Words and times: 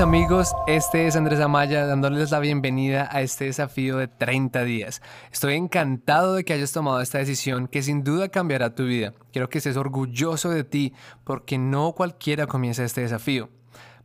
amigos, 0.00 0.54
este 0.66 1.06
es 1.06 1.14
Andrés 1.14 1.40
Amaya 1.40 1.84
dándoles 1.84 2.30
la 2.30 2.38
bienvenida 2.38 3.06
a 3.12 3.20
este 3.20 3.44
desafío 3.44 3.98
de 3.98 4.08
30 4.08 4.64
días. 4.64 5.02
Estoy 5.30 5.54
encantado 5.54 6.34
de 6.34 6.44
que 6.44 6.54
hayas 6.54 6.72
tomado 6.72 7.02
esta 7.02 7.18
decisión 7.18 7.68
que 7.68 7.82
sin 7.82 8.02
duda 8.02 8.30
cambiará 8.30 8.74
tu 8.74 8.84
vida. 8.84 9.12
Quiero 9.30 9.50
que 9.50 9.58
estés 9.58 9.76
orgulloso 9.76 10.48
de 10.48 10.64
ti 10.64 10.94
porque 11.24 11.58
no 11.58 11.92
cualquiera 11.92 12.46
comienza 12.46 12.82
este 12.82 13.02
desafío. 13.02 13.50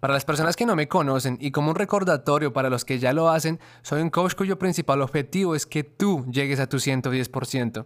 Para 0.05 0.13
las 0.13 0.23
personas 0.23 0.55
que 0.55 0.67
no 0.67 0.75
me 0.75 0.87
conocen 0.87 1.39
y 1.41 1.49
como 1.49 1.71
un 1.71 1.75
recordatorio 1.75 2.53
para 2.53 2.69
los 2.69 2.85
que 2.85 2.99
ya 2.99 3.11
lo 3.11 3.29
hacen, 3.29 3.59
soy 3.81 4.03
un 4.03 4.11
coach 4.11 4.35
cuyo 4.35 4.59
principal 4.59 5.01
objetivo 5.01 5.55
es 5.55 5.65
que 5.65 5.83
tú 5.83 6.27
llegues 6.29 6.59
a 6.59 6.69
tu 6.69 6.77
110%. 6.77 7.85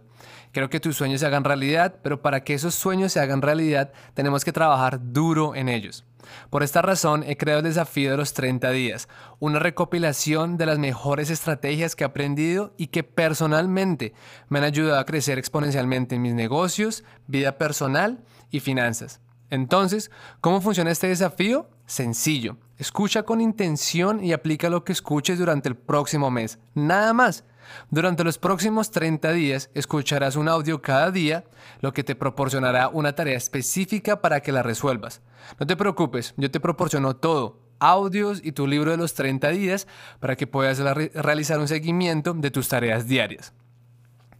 Quiero 0.52 0.68
que 0.68 0.80
tus 0.80 0.96
sueños 0.96 1.20
se 1.20 1.26
hagan 1.26 1.44
realidad, 1.44 1.94
pero 2.02 2.20
para 2.20 2.44
que 2.44 2.52
esos 2.52 2.74
sueños 2.74 3.14
se 3.14 3.20
hagan 3.20 3.40
realidad 3.40 3.94
tenemos 4.12 4.44
que 4.44 4.52
trabajar 4.52 5.00
duro 5.02 5.54
en 5.54 5.70
ellos. 5.70 6.04
Por 6.50 6.62
esta 6.62 6.82
razón 6.82 7.24
he 7.26 7.38
creado 7.38 7.60
el 7.60 7.64
desafío 7.64 8.10
de 8.10 8.18
los 8.18 8.34
30 8.34 8.70
días, 8.70 9.08
una 9.38 9.58
recopilación 9.58 10.58
de 10.58 10.66
las 10.66 10.78
mejores 10.78 11.30
estrategias 11.30 11.96
que 11.96 12.04
he 12.04 12.06
aprendido 12.06 12.74
y 12.76 12.88
que 12.88 13.02
personalmente 13.02 14.12
me 14.50 14.58
han 14.58 14.66
ayudado 14.66 15.00
a 15.00 15.06
crecer 15.06 15.38
exponencialmente 15.38 16.16
en 16.16 16.20
mis 16.20 16.34
negocios, 16.34 17.02
vida 17.26 17.56
personal 17.56 18.22
y 18.50 18.60
finanzas. 18.60 19.22
Entonces, 19.50 20.10
¿cómo 20.40 20.60
funciona 20.60 20.90
este 20.90 21.08
desafío? 21.08 21.68
Sencillo. 21.86 22.56
Escucha 22.78 23.24
con 23.24 23.40
intención 23.40 24.24
y 24.24 24.32
aplica 24.32 24.70
lo 24.70 24.84
que 24.84 24.92
escuches 24.92 25.38
durante 25.38 25.68
el 25.68 25.76
próximo 25.76 26.30
mes. 26.30 26.58
Nada 26.74 27.12
más. 27.12 27.44
Durante 27.90 28.24
los 28.24 28.38
próximos 28.38 28.90
30 28.90 29.32
días 29.32 29.70
escucharás 29.74 30.36
un 30.36 30.48
audio 30.48 30.82
cada 30.82 31.10
día, 31.10 31.44
lo 31.80 31.92
que 31.92 32.02
te 32.02 32.14
proporcionará 32.14 32.88
una 32.88 33.14
tarea 33.14 33.36
específica 33.36 34.20
para 34.20 34.40
que 34.40 34.52
la 34.52 34.62
resuelvas. 34.62 35.20
No 35.58 35.66
te 35.66 35.76
preocupes, 35.76 36.34
yo 36.36 36.50
te 36.50 36.58
proporciono 36.58 37.16
todo, 37.16 37.60
audios 37.78 38.40
y 38.42 38.52
tu 38.52 38.66
libro 38.66 38.90
de 38.90 38.96
los 38.96 39.14
30 39.14 39.50
días 39.50 39.86
para 40.20 40.36
que 40.36 40.46
puedas 40.46 40.78
realizar 40.78 41.58
un 41.58 41.68
seguimiento 41.68 42.34
de 42.34 42.50
tus 42.50 42.68
tareas 42.68 43.06
diarias. 43.06 43.52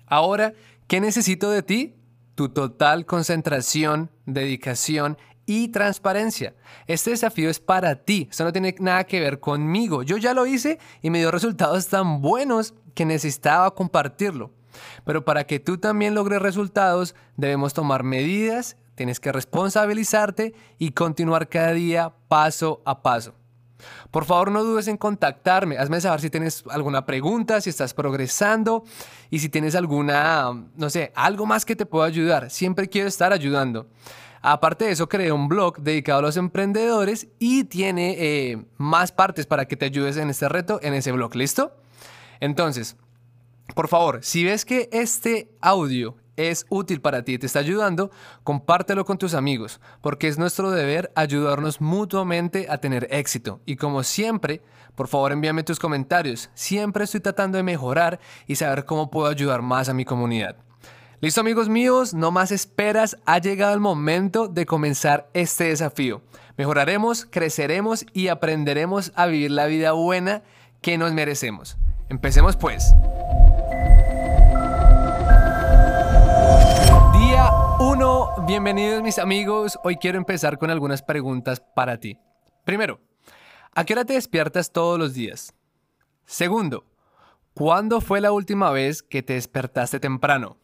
Ahora, 0.06 0.55
¿qué 0.86 1.00
necesito 1.00 1.50
de 1.50 1.62
ti? 1.62 2.00
Tu 2.41 2.48
total 2.48 3.05
concentración, 3.05 4.08
dedicación 4.24 5.19
y 5.44 5.69
transparencia. 5.69 6.55
Este 6.86 7.10
desafío 7.10 7.50
es 7.50 7.60
para 7.60 7.96
ti, 7.96 8.28
esto 8.30 8.44
no 8.44 8.52
tiene 8.55 8.74
nada 8.78 9.05
que 9.05 9.20
ver 9.20 9.41
conmigo. 9.41 10.02
Yo 10.02 10.16
ya 10.16 10.33
lo 10.33 10.46
hice 10.46 10.78
y 11.02 11.11
me 11.11 11.18
dio 11.18 11.30
resultados 11.30 11.88
tan 11.88 12.22
buenos 12.22 12.72
que 12.94 13.05
necesitaba 13.05 13.74
compartirlo. 13.74 14.52
Pero 15.05 15.22
para 15.22 15.44
que 15.44 15.61
tú 15.61 15.77
también 15.77 16.14
logres 16.14 16.41
resultados, 16.41 17.14
debemos 17.36 17.74
tomar 17.74 18.05
medidas, 18.05 18.78
tienes 18.94 19.20
que 19.20 19.33
responsabilizarte 19.33 20.55
y 20.78 20.92
continuar 20.92 21.46
cada 21.50 21.72
día 21.74 22.14
paso 22.28 22.80
a 22.86 23.02
paso. 23.02 23.34
Por 24.11 24.25
favor, 24.25 24.50
no 24.50 24.62
dudes 24.64 24.89
en 24.89 24.97
contactarme. 24.97 25.78
Hazme 25.78 26.00
saber 26.00 26.20
si 26.20 26.31
tienes 26.31 26.64
alguna 26.70 27.06
pregunta, 27.06 27.61
si 27.61 27.70
estás 27.70 27.95
progresando 27.95 28.84
y 29.31 29.39
si 29.39 29.48
tienes 29.48 29.75
alguna, 29.75 30.50
no 30.77 30.91
sé, 30.91 31.12
algo 31.14 31.47
más 31.47 31.64
que 31.64 31.77
te 31.77 31.86
pueda 31.86 32.06
ayudar. 32.06 32.51
Siempre 32.51 32.89
quiero 32.89 33.08
estar 33.08 33.33
ayudando. 33.33 33.86
Aparte 34.42 34.86
de 34.86 34.92
eso, 34.92 35.08
creé 35.08 35.33
un 35.33 35.48
blog 35.48 35.78
dedicado 35.78 36.20
a 36.20 36.23
los 36.23 36.36
emprendedores 36.39 37.28
y 37.39 37.64
tiene 37.64 38.17
eh, 38.19 38.64
más 38.78 39.12
partes 39.12 39.47
para 39.47 39.67
que 39.67 39.77
te 39.77 39.84
ayudes 39.84 40.17
en 40.17 40.31
este 40.31 40.48
reto 40.48 40.81
en 40.83 40.95
ese 40.95 41.12
blog. 41.12 41.34
¿Listo? 41.34 41.77
Entonces, 42.41 42.97
por 43.75 43.89
favor, 43.89 44.20
si 44.23 44.45
ves 44.45 44.64
que 44.64 44.89
este 44.92 45.51
audio 45.61 46.17
es 46.48 46.64
útil 46.69 47.00
para 47.00 47.22
ti 47.22 47.34
y 47.34 47.38
te 47.38 47.46
está 47.46 47.58
ayudando, 47.58 48.10
compártelo 48.44 49.05
con 49.05 49.19
tus 49.19 49.34
amigos, 49.34 49.80
porque 50.00 50.28
es 50.28 50.38
nuestro 50.38 50.70
deber 50.70 51.12
ayudarnos 51.14 51.80
mutuamente 51.80 52.66
a 52.70 52.78
tener 52.78 53.08
éxito. 53.10 53.60
Y 53.66 53.77
como 53.77 54.02
siempre, 54.02 54.62
por 54.95 55.08
favor 55.08 55.33
envíame 55.33 55.62
tus 55.62 55.79
comentarios. 55.79 56.50
Siempre 56.55 57.05
estoy 57.05 57.20
tratando 57.20 57.56
de 57.56 57.62
mejorar 57.62 58.20
y 58.46 58.56
saber 58.56 58.84
cómo 58.84 59.11
puedo 59.11 59.29
ayudar 59.29 59.62
más 59.62 59.89
a 59.89 59.95
mi 59.95 60.05
comunidad. 60.05 60.56
Listo 61.23 61.42
amigos 61.42 61.68
míos, 61.68 62.14
no 62.14 62.30
más 62.30 62.50
esperas, 62.50 63.18
ha 63.27 63.39
llegado 63.39 63.74
el 63.74 63.80
momento 63.80 64.48
de 64.48 64.64
comenzar 64.64 65.29
este 65.34 65.64
desafío. 65.64 66.23
Mejoraremos, 66.56 67.27
creceremos 67.27 68.06
y 68.14 68.29
aprenderemos 68.29 69.12
a 69.17 69.27
vivir 69.27 69.50
la 69.50 69.67
vida 69.67 69.92
buena 69.92 70.42
que 70.80 70.96
nos 70.96 71.12
merecemos. 71.12 71.77
Empecemos 72.08 72.56
pues. 72.56 72.95
Bienvenidos 78.39 79.02
mis 79.02 79.18
amigos. 79.18 79.79
Hoy 79.83 79.96
quiero 79.96 80.18
empezar 80.18 80.58
con 80.58 80.70
algunas 80.70 81.02
preguntas 81.02 81.61
para 81.61 81.98
ti. 81.98 82.18
Primero, 82.64 83.01
¿a 83.74 83.85
qué 83.85 83.95
hora 83.95 84.05
te 84.05 84.14
despiertas 84.14 84.73
todos 84.73 84.98
los 84.98 85.14
días? 85.14 85.55
Segundo, 86.24 86.86
¿cuándo 87.55 88.01
fue 88.01 88.20
la 88.20 88.33
última 88.33 88.70
vez 88.70 89.02
que 89.02 89.23
te 89.23 89.35
despertaste 89.35 90.01
temprano? 90.01 90.57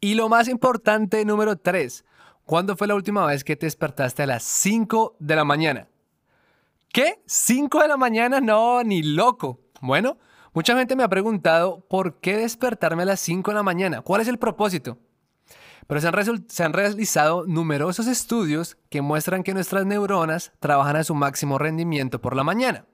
Y 0.00 0.14
lo 0.14 0.28
más 0.28 0.48
importante, 0.48 1.24
número 1.24 1.56
3. 1.56 2.04
¿Cuándo 2.44 2.76
fue 2.76 2.86
la 2.86 2.94
última 2.94 3.26
vez 3.26 3.44
que 3.44 3.56
te 3.56 3.66
despertaste 3.66 4.22
a 4.22 4.26
las 4.26 4.42
5 4.42 5.16
de 5.18 5.36
la 5.36 5.44
mañana? 5.44 5.88
¿Qué? 6.92 7.22
¿5 7.26 7.82
de 7.82 7.88
la 7.88 7.96
mañana? 7.96 8.40
No, 8.40 8.82
ni 8.82 9.02
loco. 9.02 9.60
Bueno, 9.80 10.16
mucha 10.54 10.76
gente 10.76 10.96
me 10.96 11.02
ha 11.02 11.08
preguntado 11.08 11.80
por 11.88 12.20
qué 12.20 12.36
despertarme 12.36 13.02
a 13.02 13.06
las 13.06 13.20
5 13.20 13.50
de 13.50 13.54
la 13.56 13.62
mañana. 13.62 14.00
¿Cuál 14.00 14.22
es 14.22 14.28
el 14.28 14.38
propósito? 14.38 14.98
Pero 15.88 16.02
se 16.02 16.62
han, 16.64 16.72
realizado 16.74 17.46
numerosos 17.46 18.06
estudios 18.06 18.76
que 18.90 19.00
muestran 19.00 19.42
que 19.42 19.54
nuestras 19.54 19.86
neuronas 19.86 20.52
trabajan 20.60 20.96
a 20.96 21.02
su 21.02 21.14
máximo 21.14 21.56
rendimiento 21.56 22.20
por 22.20 22.36
la 22.36 22.44
mañana. 22.44 22.84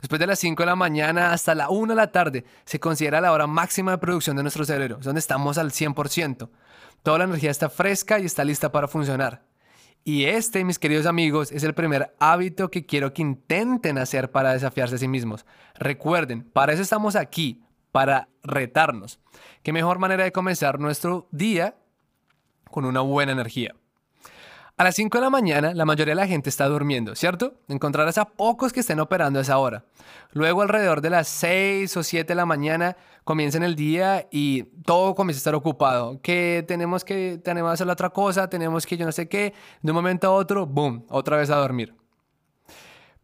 Después 0.00 0.18
de 0.18 0.26
las 0.26 0.38
5 0.38 0.62
de 0.62 0.66
la 0.66 0.74
mañana 0.74 1.34
hasta 1.34 1.54
la 1.54 1.68
1 1.68 1.92
de 1.92 1.96
la 1.96 2.10
tarde 2.10 2.46
se 2.64 2.80
considera 2.80 3.20
la 3.20 3.32
hora 3.32 3.46
máxima 3.46 3.92
de 3.92 3.98
producción 3.98 4.36
de 4.36 4.42
nuestro 4.42 4.64
cerebro, 4.64 4.96
donde 5.02 5.18
estamos 5.18 5.58
al 5.58 5.70
100%. 5.70 6.48
Toda 7.02 7.18
la 7.18 7.24
energía 7.24 7.50
está 7.50 7.68
fresca 7.68 8.18
y 8.18 8.24
está 8.24 8.42
lista 8.42 8.72
para 8.72 8.88
funcionar. 8.88 9.44
Y 10.02 10.24
este, 10.24 10.64
mis 10.64 10.78
queridos 10.78 11.04
amigos, 11.04 11.52
es 11.52 11.62
el 11.62 11.74
primer 11.74 12.14
hábito 12.20 12.70
que 12.70 12.86
quiero 12.86 13.12
que 13.12 13.20
intenten 13.20 13.98
hacer 13.98 14.30
para 14.30 14.54
desafiarse 14.54 14.94
a 14.94 14.98
sí 14.98 15.08
mismos. 15.08 15.44
Recuerden, 15.74 16.42
para 16.42 16.72
eso 16.72 16.80
estamos 16.80 17.16
aquí, 17.16 17.62
para 17.92 18.28
retarnos. 18.42 19.20
¿Qué 19.62 19.74
mejor 19.74 19.98
manera 19.98 20.24
de 20.24 20.32
comenzar 20.32 20.80
nuestro 20.80 21.28
día 21.32 21.76
con 22.70 22.84
una 22.84 23.00
buena 23.00 23.32
energía? 23.32 23.74
A 24.80 24.84
las 24.84 24.94
5 24.94 25.18
de 25.18 25.22
la 25.22 25.28
mañana 25.28 25.74
la 25.74 25.84
mayoría 25.84 26.12
de 26.12 26.20
la 26.22 26.26
gente 26.26 26.48
está 26.48 26.66
durmiendo, 26.66 27.14
¿cierto? 27.14 27.52
Encontrarás 27.68 28.16
a 28.16 28.24
pocos 28.24 28.72
que 28.72 28.80
estén 28.80 28.98
operando 28.98 29.38
a 29.38 29.42
esa 29.42 29.58
hora. 29.58 29.84
Luego 30.32 30.62
alrededor 30.62 31.02
de 31.02 31.10
las 31.10 31.28
6 31.28 31.94
o 31.98 32.02
7 32.02 32.26
de 32.26 32.34
la 32.34 32.46
mañana 32.46 32.96
comienzan 33.24 33.62
el 33.62 33.76
día 33.76 34.26
y 34.30 34.62
todo 34.86 35.14
comienza 35.14 35.36
a 35.36 35.40
estar 35.40 35.54
ocupado. 35.54 36.18
Que 36.22 36.64
tenemos 36.66 37.04
que, 37.04 37.38
tenemos 37.44 37.68
que 37.68 37.74
hacer 37.74 37.86
la 37.88 37.92
otra 37.92 38.08
cosa, 38.08 38.48
tenemos 38.48 38.86
que 38.86 38.96
yo 38.96 39.04
no 39.04 39.12
sé 39.12 39.28
qué. 39.28 39.52
De 39.82 39.90
un 39.90 39.96
momento 39.96 40.28
a 40.28 40.30
otro, 40.30 40.64
boom, 40.64 41.04
otra 41.10 41.36
vez 41.36 41.50
a 41.50 41.56
dormir. 41.56 41.94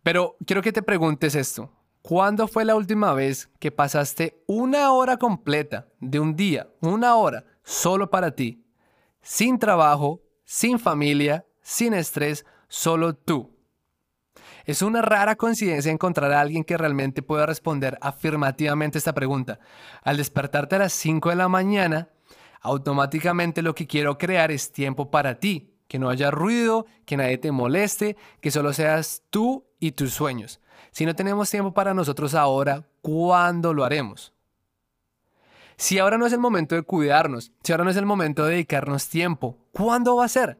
Pero 0.02 0.36
quiero 0.44 0.60
que 0.60 0.72
te 0.72 0.82
preguntes 0.82 1.34
esto. 1.34 1.72
¿Cuándo 2.02 2.48
fue 2.48 2.66
la 2.66 2.76
última 2.76 3.14
vez 3.14 3.48
que 3.58 3.72
pasaste 3.72 4.44
una 4.46 4.92
hora 4.92 5.16
completa 5.16 5.86
de 6.00 6.20
un 6.20 6.36
día, 6.36 6.68
una 6.82 7.16
hora, 7.16 7.44
solo 7.64 8.10
para 8.10 8.32
ti? 8.32 8.65
Sin 9.28 9.58
trabajo, 9.58 10.22
sin 10.44 10.78
familia, 10.78 11.44
sin 11.60 11.94
estrés, 11.94 12.46
solo 12.68 13.16
tú. 13.16 13.58
Es 14.64 14.82
una 14.82 15.02
rara 15.02 15.34
coincidencia 15.34 15.90
encontrar 15.90 16.30
a 16.30 16.40
alguien 16.40 16.62
que 16.62 16.78
realmente 16.78 17.22
pueda 17.22 17.44
responder 17.44 17.98
afirmativamente 18.00 18.98
esta 18.98 19.14
pregunta. 19.14 19.58
Al 20.04 20.16
despertarte 20.16 20.76
a 20.76 20.78
las 20.78 20.92
5 20.92 21.30
de 21.30 21.34
la 21.34 21.48
mañana, 21.48 22.08
automáticamente 22.60 23.62
lo 23.62 23.74
que 23.74 23.88
quiero 23.88 24.16
crear 24.16 24.52
es 24.52 24.70
tiempo 24.70 25.10
para 25.10 25.40
ti, 25.40 25.74
que 25.88 25.98
no 25.98 26.08
haya 26.08 26.30
ruido, 26.30 26.86
que 27.04 27.16
nadie 27.16 27.38
te 27.38 27.50
moleste, 27.50 28.16
que 28.40 28.52
solo 28.52 28.72
seas 28.72 29.24
tú 29.30 29.66
y 29.80 29.90
tus 29.90 30.12
sueños. 30.14 30.60
Si 30.92 31.04
no 31.04 31.16
tenemos 31.16 31.50
tiempo 31.50 31.74
para 31.74 31.94
nosotros 31.94 32.32
ahora, 32.32 32.86
¿cuándo 33.02 33.74
lo 33.74 33.84
haremos? 33.84 34.35
Si 35.76 35.98
ahora 35.98 36.16
no 36.16 36.26
es 36.26 36.32
el 36.32 36.38
momento 36.38 36.74
de 36.74 36.82
cuidarnos, 36.82 37.52
si 37.62 37.72
ahora 37.72 37.84
no 37.84 37.90
es 37.90 37.96
el 37.96 38.06
momento 38.06 38.44
de 38.44 38.52
dedicarnos 38.52 39.08
tiempo, 39.08 39.58
¿cuándo 39.72 40.16
va 40.16 40.24
a 40.24 40.28
ser? 40.28 40.58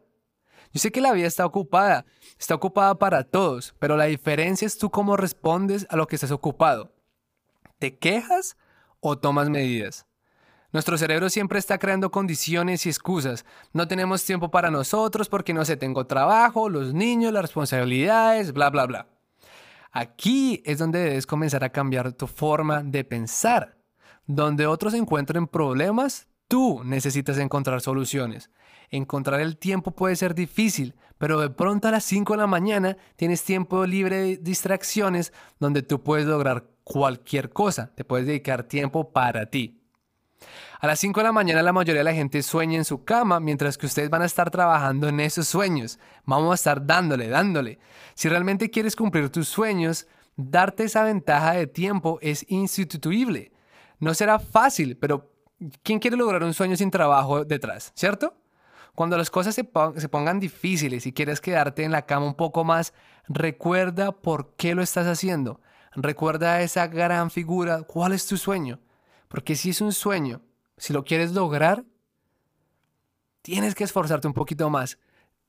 Yo 0.73 0.81
sé 0.81 0.93
que 0.93 1.01
la 1.01 1.13
vida 1.13 1.27
está 1.27 1.47
ocupada, 1.47 2.05
está 2.39 2.55
ocupada 2.55 2.99
para 2.99 3.25
todos, 3.25 3.75
pero 3.79 3.97
la 3.97 4.05
diferencia 4.05 4.67
es 4.67 4.77
tú 4.77 4.91
cómo 4.91 5.17
respondes 5.17 5.87
a 5.89 5.97
lo 5.97 6.07
que 6.07 6.17
estás 6.17 6.33
ocupado. 6.33 6.93
¿Te 7.79 7.97
quejas 7.97 8.59
o 9.01 9.17
tomas 9.17 9.49
medidas? 9.49 10.07
Nuestro 10.73 10.99
cerebro 10.99 11.31
siempre 11.31 11.59
está 11.59 11.79
creando 11.79 12.11
condiciones 12.11 12.85
y 12.85 12.91
excusas. 12.91 13.47
No 13.73 13.89
tenemos 13.89 14.23
tiempo 14.25 14.51
para 14.51 14.71
nosotros 14.71 15.31
porque 15.31 15.55
no 15.55 15.65
sé, 15.65 15.79
tengo 15.79 16.07
trabajo, 16.07 16.69
los 16.69 16.93
niños, 16.93 17.33
las 17.33 17.43
responsabilidades, 17.43 18.53
bla, 18.53 18.69
bla, 18.69 18.85
bla. 18.85 19.09
Aquí 19.93 20.63
es 20.67 20.77
donde 20.77 20.99
debes 20.99 21.27
comenzar 21.27 21.65
a 21.65 21.71
cambiar 21.71 22.13
tu 22.13 22.27
forma 22.27 22.83
de 22.83 23.05
pensar. 23.05 23.76
Donde 24.27 24.67
otros 24.67 24.95
encuentren 24.95 25.47
problemas, 25.47 26.29
Tú 26.49 26.83
necesitas 26.85 27.39
encontrar 27.39 27.81
soluciones. 27.81 28.51
Encontrar 28.91 29.41
el 29.41 29.57
tiempo 29.57 29.91
puede 29.91 30.15
ser 30.15 30.35
difícil, 30.35 30.95
pero 31.19 31.41
de 31.41 31.51
pronto 31.51 31.89
a 31.89 31.91
las 31.91 32.05
5 32.05 32.35
de 32.35 32.39
la 32.39 32.47
mañana 32.47 32.97
tienes 33.17 33.43
tiempo 33.43 33.85
libre 33.85 34.17
de 34.17 34.37
distracciones 34.37 35.33
donde 35.59 35.83
tú 35.83 36.05
puedes 36.05 36.27
lograr 36.27 36.67
cualquier 36.85 37.51
cosa. 37.51 37.93
Te 37.97 38.05
puedes 38.05 38.29
dedicar 38.29 38.63
tiempo 38.63 39.11
para 39.13 39.47
ti. 39.47 39.83
A 40.79 40.87
las 40.87 41.01
5 41.01 41.19
de 41.19 41.25
la 41.25 41.33
mañana 41.33 41.63
la 41.63 41.73
mayoría 41.73 42.01
de 42.01 42.05
la 42.05 42.15
gente 42.15 42.41
sueña 42.45 42.77
en 42.77 42.85
su 42.85 43.03
cama, 43.03 43.41
mientras 43.41 43.77
que 43.77 43.87
ustedes 43.87 44.11
van 44.11 44.23
a 44.23 44.27
estar 44.27 44.49
trabajando 44.51 45.09
en 45.09 45.19
esos 45.19 45.49
sueños. 45.49 45.99
Vamos 46.27 46.53
a 46.53 46.55
estar 46.55 46.87
dándole, 46.87 47.27
dándole. 47.29 47.81
Si 48.15 48.29
realmente 48.29 48.71
quieres 48.71 48.95
cumplir 48.95 49.31
tus 49.31 49.49
sueños, 49.49 50.07
darte 50.37 50.85
esa 50.85 51.03
ventaja 51.03 51.55
de 51.55 51.67
tiempo 51.67 52.21
es 52.23 52.47
instituible. 52.49 53.51
No 53.99 54.15
será 54.15 54.39
fácil, 54.39 54.97
pero 54.97 55.33
¿quién 55.83 55.99
quiere 55.99 56.17
lograr 56.17 56.43
un 56.43 56.55
sueño 56.55 56.77
sin 56.77 56.91
trabajo 56.91 57.45
detrás? 57.45 57.93
¿Cierto? 57.95 58.35
Cuando 58.95 59.19
las 59.19 59.31
cosas 59.31 59.55
se, 59.55 59.65
pongan 59.65 60.41
difíciles 60.41 61.07
y 61.07 61.13
quieres 61.13 61.41
quedarte 61.41 61.85
en 61.85 61.93
la 61.93 62.07
cama 62.07 62.27
un 62.27 62.35
poco 62.35 62.65
más, 62.65 62.95
recuerda 63.29 64.13
por 64.13 64.55
qué 64.57 64.75
lo 64.75 64.83
estás 64.83 65.07
haciendo. 65.07 65.61
Recuerda 65.95 66.63
esa 66.63 66.87
gran 66.87 67.31
figura. 67.31 67.83
¿Cuál 67.83 68.13
es 68.13 68.27
tu 68.27 68.39
sueño? 68.39 68.81
Porque 69.29 69.55
si 69.55 69.71
es 69.71 69.83
un 69.83 69.93
sueño, 69.93 70.41
si 70.79 70.95
lo 70.95 71.05
quieres 71.05 71.33
lograr, 71.33 71.85
tienes 73.43 73.75
que 73.75 73.85
esforzarte 73.85 74.27
un 74.27 74.35
poquito 74.35 74.71
más. 74.71 74.99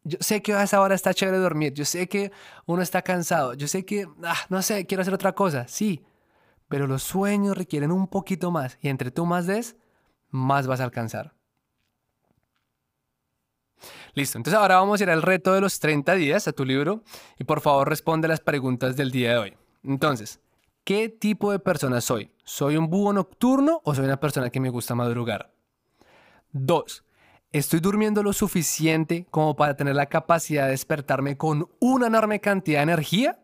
Yo 0.03 0.17
sé 0.19 0.41
que 0.41 0.53
a 0.53 0.63
esa 0.63 0.81
hora 0.81 0.95
está 0.95 1.13
chévere 1.13 1.37
dormir, 1.37 1.73
yo 1.73 1.85
sé 1.85 2.07
que 2.07 2.31
uno 2.65 2.81
está 2.81 3.01
cansado, 3.01 3.53
yo 3.53 3.67
sé 3.67 3.85
que, 3.85 4.07
ah, 4.23 4.37
no 4.49 4.61
sé, 4.61 4.85
quiero 4.85 5.01
hacer 5.01 5.13
otra 5.13 5.33
cosa, 5.33 5.67
sí, 5.67 6.05
pero 6.67 6.87
los 6.87 7.03
sueños 7.03 7.57
requieren 7.57 7.91
un 7.91 8.07
poquito 8.07 8.51
más 8.51 8.77
y 8.81 8.89
entre 8.89 9.11
tú 9.11 9.25
más 9.25 9.47
des, 9.47 9.75
más 10.29 10.67
vas 10.67 10.79
a 10.79 10.83
alcanzar. 10.83 11.33
Listo, 14.13 14.37
entonces 14.37 14.59
ahora 14.59 14.77
vamos 14.77 14.99
a 14.99 15.03
ir 15.03 15.09
al 15.09 15.21
reto 15.21 15.53
de 15.53 15.61
los 15.61 15.79
30 15.79 16.15
días 16.15 16.47
a 16.47 16.53
tu 16.53 16.65
libro 16.65 17.03
y 17.37 17.43
por 17.43 17.61
favor 17.61 17.87
responde 17.87 18.27
las 18.27 18.39
preguntas 18.39 18.95
del 18.95 19.11
día 19.11 19.31
de 19.31 19.37
hoy. 19.37 19.57
Entonces, 19.83 20.39
¿qué 20.83 21.09
tipo 21.09 21.51
de 21.51 21.59
persona 21.59 22.01
soy? 22.01 22.31
¿Soy 22.43 22.77
un 22.77 22.89
búho 22.89 23.13
nocturno 23.13 23.81
o 23.83 23.93
soy 23.93 24.05
una 24.05 24.19
persona 24.19 24.49
que 24.49 24.59
me 24.59 24.69
gusta 24.69 24.95
madrugar? 24.95 25.53
2. 26.51 27.03
¿Estoy 27.51 27.79
durmiendo 27.79 28.23
lo 28.23 28.33
suficiente 28.33 29.25
como 29.29 29.55
para 29.55 29.75
tener 29.75 29.95
la 29.95 30.07
capacidad 30.07 30.65
de 30.65 30.71
despertarme 30.71 31.37
con 31.37 31.69
una 31.79 32.07
enorme 32.07 32.41
cantidad 32.41 32.79
de 32.79 32.83
energía? 32.83 33.39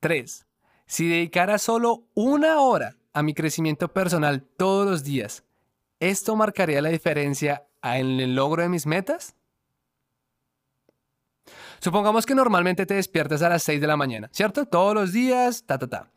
3. 0.00 0.46
Si 0.92 1.08
dedicara 1.08 1.56
solo 1.56 2.10
una 2.12 2.60
hora 2.60 2.96
a 3.14 3.22
mi 3.22 3.32
crecimiento 3.32 3.88
personal 3.94 4.42
todos 4.42 4.86
los 4.86 5.02
días, 5.02 5.42
¿esto 6.00 6.36
marcaría 6.36 6.82
la 6.82 6.90
diferencia 6.90 7.64
en 7.82 8.20
el 8.20 8.34
logro 8.34 8.60
de 8.60 8.68
mis 8.68 8.84
metas? 8.84 9.34
Supongamos 11.80 12.26
que 12.26 12.34
normalmente 12.34 12.84
te 12.84 12.92
despiertas 12.92 13.40
a 13.40 13.48
las 13.48 13.62
6 13.62 13.80
de 13.80 13.86
la 13.86 13.96
mañana, 13.96 14.28
¿cierto? 14.34 14.66
Todos 14.66 14.94
los 14.94 15.14
días, 15.14 15.64
ta, 15.64 15.78
ta, 15.78 15.86
ta. 15.86 16.10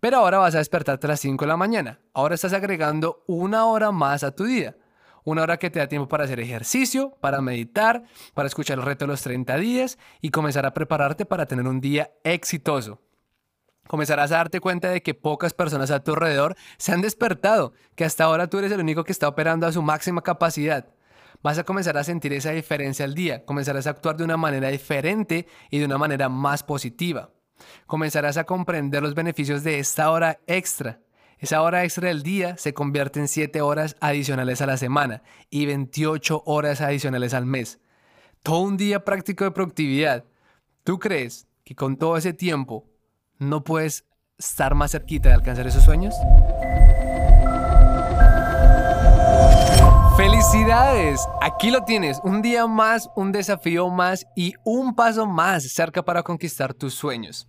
Pero 0.00 0.18
ahora 0.18 0.36
vas 0.36 0.54
a 0.54 0.58
despertarte 0.58 1.06
a 1.06 1.08
las 1.08 1.20
5 1.20 1.42
de 1.42 1.48
la 1.48 1.56
mañana. 1.56 1.98
Ahora 2.12 2.34
estás 2.34 2.52
agregando 2.52 3.24
una 3.26 3.64
hora 3.64 3.90
más 3.90 4.22
a 4.22 4.36
tu 4.36 4.44
día. 4.44 4.76
Una 5.24 5.44
hora 5.44 5.58
que 5.58 5.70
te 5.70 5.78
da 5.78 5.88
tiempo 5.88 6.08
para 6.08 6.24
hacer 6.24 6.40
ejercicio, 6.40 7.16
para 7.22 7.40
meditar, 7.40 8.04
para 8.34 8.48
escuchar 8.48 8.80
el 8.80 8.84
reto 8.84 9.06
de 9.06 9.12
los 9.12 9.22
30 9.22 9.56
días 9.56 9.96
y 10.20 10.28
comenzar 10.28 10.66
a 10.66 10.74
prepararte 10.74 11.24
para 11.24 11.46
tener 11.46 11.66
un 11.66 11.80
día 11.80 12.12
exitoso. 12.22 13.00
Comenzarás 13.90 14.30
a 14.30 14.36
darte 14.36 14.60
cuenta 14.60 14.88
de 14.88 15.02
que 15.02 15.14
pocas 15.14 15.52
personas 15.52 15.90
a 15.90 15.98
tu 15.98 16.12
alrededor 16.12 16.54
se 16.78 16.92
han 16.92 17.00
despertado, 17.00 17.72
que 17.96 18.04
hasta 18.04 18.22
ahora 18.22 18.46
tú 18.46 18.60
eres 18.60 18.70
el 18.70 18.78
único 18.78 19.02
que 19.02 19.10
está 19.10 19.26
operando 19.26 19.66
a 19.66 19.72
su 19.72 19.82
máxima 19.82 20.22
capacidad 20.22 20.86
vas 21.42 21.58
a 21.58 21.64
comenzar 21.64 21.96
a 21.96 22.04
sentir 22.04 22.32
esa 22.32 22.52
diferencia 22.52 23.04
al 23.04 23.14
día, 23.14 23.44
comenzarás 23.44 23.88
a 23.88 23.90
actuar 23.90 24.16
de 24.16 24.22
una 24.22 24.36
manera 24.36 24.68
diferente 24.68 25.48
y 25.70 25.78
de 25.80 25.86
una 25.86 25.98
manera 25.98 26.28
más 26.28 26.62
positiva. 26.62 27.30
Comenzarás 27.86 28.36
a 28.36 28.44
comprender 28.44 29.02
los 29.02 29.14
beneficios 29.14 29.64
de 29.64 29.80
esta 29.80 30.10
hora 30.12 30.38
extra. 30.46 31.00
Esa 31.38 31.62
hora 31.62 31.82
extra 31.82 32.08
del 32.08 32.22
día 32.22 32.56
se 32.58 32.74
convierte 32.74 33.18
en 33.18 33.26
7 33.26 33.60
horas 33.60 33.96
adicionales 34.00 34.60
a 34.60 34.66
la 34.66 34.76
semana 34.76 35.22
y 35.48 35.66
28 35.66 36.42
horas 36.46 36.80
adicionales 36.80 37.34
al 37.34 37.46
mes. 37.46 37.80
Todo 38.44 38.60
un 38.60 38.76
día 38.76 39.04
práctico 39.04 39.42
de 39.42 39.50
productividad. 39.50 40.24
¿Tú 40.84 41.00
crees 41.00 41.48
que 41.64 41.74
con 41.74 41.96
todo 41.96 42.18
ese 42.18 42.34
tiempo 42.34 42.89
no 43.40 43.64
puedes 43.64 44.04
estar 44.38 44.74
más 44.76 44.92
cerquita 44.92 45.30
de 45.30 45.34
alcanzar 45.34 45.66
esos 45.66 45.82
sueños? 45.82 46.14
¡Felicidades! 50.16 51.26
Aquí 51.40 51.70
lo 51.70 51.82
tienes, 51.84 52.20
un 52.22 52.42
día 52.42 52.66
más, 52.66 53.08
un 53.16 53.32
desafío 53.32 53.88
más 53.88 54.26
y 54.36 54.54
un 54.64 54.94
paso 54.94 55.26
más 55.26 55.64
cerca 55.72 56.04
para 56.04 56.22
conquistar 56.22 56.74
tus 56.74 56.94
sueños. 56.94 57.48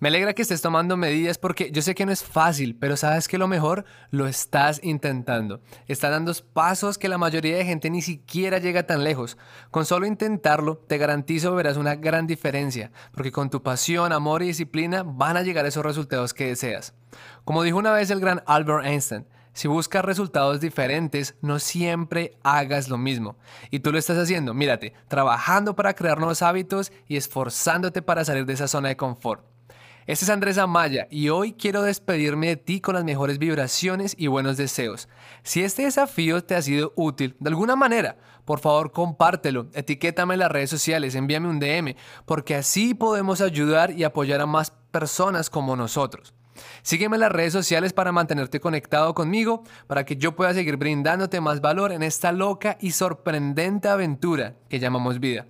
Me 0.00 0.10
alegra 0.10 0.32
que 0.32 0.42
estés 0.42 0.62
tomando 0.62 0.96
medidas 0.96 1.38
porque 1.38 1.72
yo 1.72 1.82
sé 1.82 1.96
que 1.96 2.06
no 2.06 2.12
es 2.12 2.22
fácil, 2.22 2.76
pero 2.76 2.96
sabes 2.96 3.26
que 3.26 3.36
lo 3.36 3.48
mejor 3.48 3.84
lo 4.10 4.28
estás 4.28 4.78
intentando. 4.84 5.60
Estás 5.88 6.12
dando 6.12 6.32
pasos 6.52 6.98
que 6.98 7.08
la 7.08 7.18
mayoría 7.18 7.56
de 7.56 7.64
gente 7.64 7.90
ni 7.90 8.00
siquiera 8.00 8.58
llega 8.58 8.84
tan 8.84 9.02
lejos. 9.02 9.36
Con 9.72 9.86
solo 9.86 10.06
intentarlo, 10.06 10.76
te 10.76 10.98
garantizo 10.98 11.52
verás 11.56 11.76
una 11.76 11.96
gran 11.96 12.28
diferencia, 12.28 12.92
porque 13.12 13.32
con 13.32 13.50
tu 13.50 13.64
pasión, 13.64 14.12
amor 14.12 14.44
y 14.44 14.46
disciplina 14.46 15.02
van 15.02 15.36
a 15.36 15.42
llegar 15.42 15.66
esos 15.66 15.84
resultados 15.84 16.32
que 16.32 16.46
deseas. 16.46 16.94
Como 17.44 17.64
dijo 17.64 17.76
una 17.76 17.90
vez 17.90 18.10
el 18.10 18.20
gran 18.20 18.44
Albert 18.46 18.86
Einstein, 18.86 19.26
si 19.52 19.66
buscas 19.66 20.04
resultados 20.04 20.60
diferentes, 20.60 21.34
no 21.42 21.58
siempre 21.58 22.38
hagas 22.44 22.88
lo 22.88 22.98
mismo. 22.98 23.36
Y 23.72 23.80
tú 23.80 23.90
lo 23.90 23.98
estás 23.98 24.18
haciendo, 24.18 24.54
mírate, 24.54 24.92
trabajando 25.08 25.74
para 25.74 25.94
crear 25.94 26.18
nuevos 26.18 26.42
hábitos 26.42 26.92
y 27.08 27.16
esforzándote 27.16 28.00
para 28.00 28.24
salir 28.24 28.46
de 28.46 28.52
esa 28.52 28.68
zona 28.68 28.90
de 28.90 28.96
confort. 28.96 29.57
Este 30.08 30.24
es 30.24 30.30
Andrés 30.30 30.56
Amaya 30.56 31.06
y 31.10 31.28
hoy 31.28 31.52
quiero 31.52 31.82
despedirme 31.82 32.46
de 32.46 32.56
ti 32.56 32.80
con 32.80 32.94
las 32.94 33.04
mejores 33.04 33.38
vibraciones 33.38 34.14
y 34.16 34.26
buenos 34.26 34.56
deseos. 34.56 35.06
Si 35.42 35.62
este 35.62 35.82
desafío 35.82 36.42
te 36.42 36.54
ha 36.54 36.62
sido 36.62 36.94
útil 36.96 37.36
de 37.40 37.50
alguna 37.50 37.76
manera, 37.76 38.16
por 38.46 38.58
favor 38.58 38.90
compártelo, 38.90 39.68
etiquétame 39.74 40.32
en 40.32 40.40
las 40.40 40.50
redes 40.50 40.70
sociales, 40.70 41.14
envíame 41.14 41.48
un 41.48 41.60
DM, 41.60 41.94
porque 42.24 42.54
así 42.54 42.94
podemos 42.94 43.42
ayudar 43.42 43.90
y 43.90 44.04
apoyar 44.04 44.40
a 44.40 44.46
más 44.46 44.70
personas 44.90 45.50
como 45.50 45.76
nosotros. 45.76 46.32
Sígueme 46.80 47.16
en 47.16 47.20
las 47.20 47.32
redes 47.32 47.52
sociales 47.52 47.92
para 47.92 48.10
mantenerte 48.10 48.60
conectado 48.60 49.12
conmigo, 49.12 49.62
para 49.86 50.06
que 50.06 50.16
yo 50.16 50.34
pueda 50.34 50.54
seguir 50.54 50.78
brindándote 50.78 51.42
más 51.42 51.60
valor 51.60 51.92
en 51.92 52.02
esta 52.02 52.32
loca 52.32 52.78
y 52.80 52.92
sorprendente 52.92 53.88
aventura 53.88 54.54
que 54.70 54.78
llamamos 54.78 55.20
vida. 55.20 55.48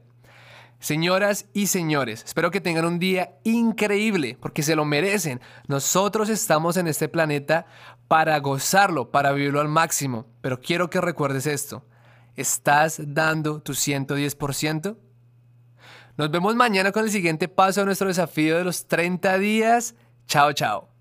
Señoras 0.80 1.46
y 1.52 1.66
señores, 1.66 2.22
espero 2.24 2.52
que 2.52 2.60
tengan 2.60 2.84
un 2.84 3.00
día 3.00 3.32
increíble 3.42 4.36
porque 4.40 4.62
se 4.62 4.76
lo 4.76 4.84
merecen. 4.84 5.40
Nosotros 5.66 6.28
estamos 6.28 6.76
en 6.76 6.86
este 6.86 7.08
planeta 7.08 7.66
para 8.06 8.38
gozarlo, 8.38 9.10
para 9.10 9.32
vivirlo 9.32 9.60
al 9.60 9.68
máximo. 9.68 10.26
Pero 10.40 10.60
quiero 10.60 10.88
que 10.88 11.00
recuerdes 11.00 11.46
esto. 11.46 11.84
¿Estás 12.36 13.00
dando 13.04 13.60
tu 13.60 13.72
110%? 13.72 14.96
Nos 16.16 16.30
vemos 16.30 16.54
mañana 16.54 16.92
con 16.92 17.04
el 17.04 17.10
siguiente 17.10 17.48
paso 17.48 17.80
de 17.80 17.86
nuestro 17.86 18.08
desafío 18.08 18.56
de 18.56 18.64
los 18.64 18.86
30 18.86 19.38
días. 19.38 19.96
Chao, 20.26 20.52
chao. 20.52 20.97